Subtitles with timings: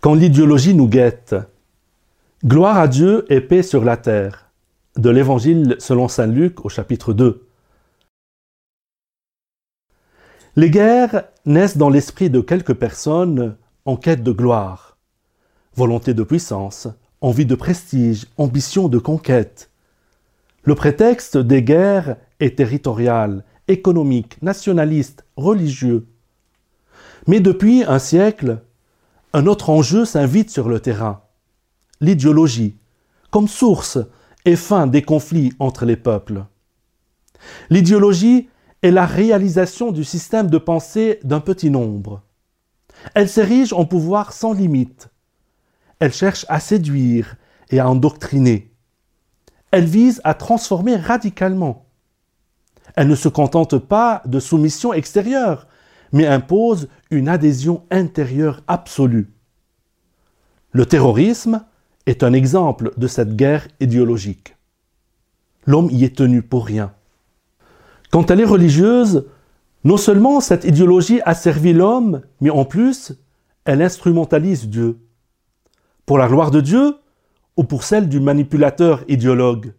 [0.00, 1.36] quand l'idéologie nous guette.
[2.44, 4.50] Gloire à Dieu et paix sur la terre.
[4.96, 7.46] De l'Évangile selon Saint Luc au chapitre 2.
[10.56, 14.98] Les guerres naissent dans l'esprit de quelques personnes en quête de gloire,
[15.74, 16.88] volonté de puissance,
[17.20, 19.70] envie de prestige, ambition de conquête.
[20.64, 26.06] Le prétexte des guerres est territorial, économique, nationaliste, religieux.
[27.26, 28.60] Mais depuis un siècle,
[29.32, 31.22] un autre enjeu s'invite sur le terrain,
[32.00, 32.76] l'idéologie,
[33.30, 33.98] comme source
[34.44, 36.44] et fin des conflits entre les peuples.
[37.70, 38.48] L'idéologie
[38.82, 42.22] est la réalisation du système de pensée d'un petit nombre.
[43.14, 45.08] Elle s'érige en pouvoir sans limite.
[46.00, 47.36] Elle cherche à séduire
[47.70, 48.72] et à endoctriner.
[49.70, 51.86] Elle vise à transformer radicalement.
[52.96, 55.68] Elle ne se contente pas de soumission extérieure,
[56.12, 59.30] mais impose une adhésion intérieure absolue.
[60.72, 61.64] Le terrorisme
[62.06, 64.56] est un exemple de cette guerre idéologique.
[65.66, 66.92] L'homme y est tenu pour rien.
[68.10, 69.26] Quand elle est religieuse,
[69.84, 73.12] non seulement cette idéologie a servi l'homme, mais en plus,
[73.64, 74.98] elle instrumentalise Dieu.
[76.06, 76.96] Pour la gloire de Dieu
[77.56, 79.74] ou pour celle du manipulateur idéologue.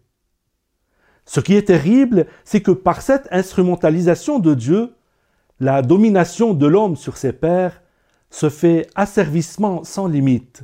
[1.26, 4.94] Ce qui est terrible, c'est que par cette instrumentalisation de Dieu,
[5.62, 7.84] la domination de l'homme sur ses pairs
[8.32, 10.64] se fait asservissement sans limite.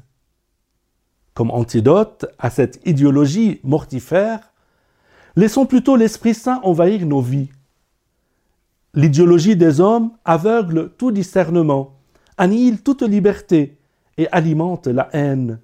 [1.36, 4.52] Comme antidote à cette idéologie mortifère,
[5.36, 7.52] laissons plutôt l'Esprit Saint envahir nos vies.
[8.96, 12.00] L'idéologie des hommes aveugle tout discernement,
[12.36, 13.78] annihile toute liberté
[14.18, 15.60] et alimente la haine.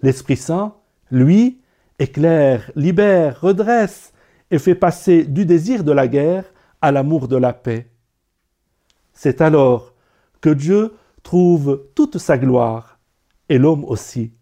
[0.00, 0.74] L'Esprit Saint,
[1.10, 1.60] lui,
[1.98, 4.14] éclaire, libère, redresse
[4.50, 6.44] et fait passer du désir de la guerre
[6.80, 7.90] à l'amour de la paix.
[9.20, 9.94] C'est alors
[10.40, 13.00] que Dieu trouve toute sa gloire,
[13.48, 14.32] et l'homme aussi.